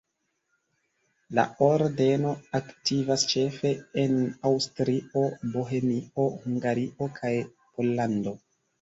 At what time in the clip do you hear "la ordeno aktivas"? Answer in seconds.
1.39-3.27